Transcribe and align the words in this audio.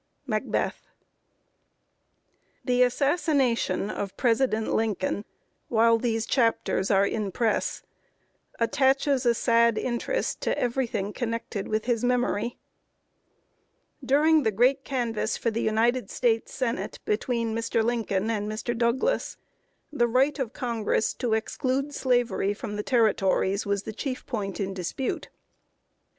MACBETH. 0.25 0.81
[Sidenote: 2.65 2.65
REMINISCENCES 2.65 2.65
OF 2.65 2.65
ABRAHAM 2.65 2.65
LINCOLN.] 2.65 2.65
The 2.65 2.83
assassination 3.61 3.89
of 3.91 4.17
President 4.17 4.73
Lincoln, 4.73 5.25
while 5.67 5.97
these 5.99 6.25
chapters 6.25 6.89
are 6.89 7.05
in 7.05 7.31
press, 7.31 7.83
attaches 8.59 9.25
a 9.27 9.35
sad 9.35 9.77
interest 9.77 10.41
to 10.41 10.57
everything 10.57 11.13
connected 11.13 11.67
with 11.67 11.85
his 11.85 12.03
memory. 12.03 12.57
During 14.03 14.41
the 14.41 14.49
great 14.49 14.83
canvass 14.83 15.37
for 15.37 15.51
the 15.51 15.61
United 15.61 16.09
States 16.09 16.51
Senate, 16.51 16.97
between 17.05 17.53
Mr. 17.55 17.83
Lincoln 17.85 18.31
and 18.31 18.51
Mr. 18.51 18.75
Douglas, 18.75 19.37
the 19.93 20.07
right 20.07 20.39
of 20.39 20.51
Congress 20.51 21.13
to 21.13 21.33
exclude 21.35 21.93
Slavery 21.93 22.55
from 22.55 22.75
the 22.75 22.81
Territories 22.81 23.67
was 23.67 23.83
the 23.83 23.93
chief 23.93 24.25
point 24.25 24.59
in 24.59 24.73
dispute. 24.73 25.29